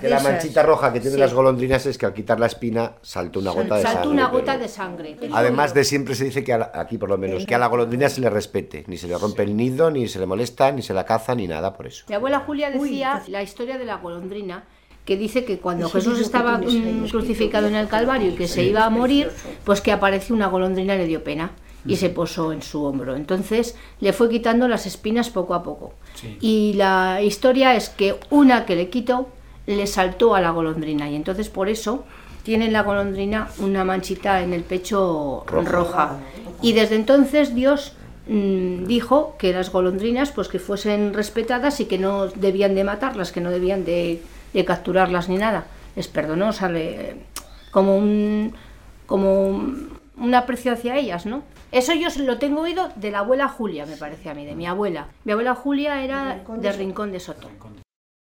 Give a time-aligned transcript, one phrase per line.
[0.00, 1.20] Que la manchita roja que tienen Sí.
[1.20, 4.10] las golondrinas es que al quitar la espina salta una gota de Saltó sangre.
[4.12, 5.16] una pero- gota de sangre.
[5.32, 8.08] Además de siempre se dice que la- aquí por lo menos que a la golondrina
[8.08, 10.94] se le respete, ni se le rompe el nido, ni se le molesta, ni se
[10.94, 12.04] la caza, ni nada por eso.
[12.08, 14.62] Mi abuela Julia decía la historia de la golondrina,
[15.04, 18.84] que dice que cuando Jesús estaba mm, crucificado en el Calvario y que se iba
[18.84, 19.32] a morir,
[19.64, 21.50] pues que apareció una golondrina y le dio pena
[21.84, 23.16] y se posó en su hombro.
[23.16, 25.94] Entonces le fue quitando las espinas poco a poco.
[26.40, 29.30] Y la historia es que una que le quitó
[29.76, 32.04] le saltó a la golondrina y entonces por eso
[32.42, 36.18] tiene la golondrina una manchita en el pecho roja.
[36.62, 37.92] Y desde entonces Dios
[38.28, 43.32] mm, dijo que las golondrinas pues que fuesen respetadas y que no debían de matarlas,
[43.32, 44.22] que no debían de,
[44.54, 45.66] de capturarlas ni nada.
[45.96, 47.16] Les perdonó, o sea, le-
[47.70, 48.54] como un
[49.06, 51.42] como un, un aprecio hacia ellas, ¿no?
[51.72, 54.66] Eso yo lo tengo oído de la abuela Julia, me parece a mí, de mi
[54.66, 55.08] abuela.
[55.24, 57.48] Mi abuela Julia era de Rincón de Soto.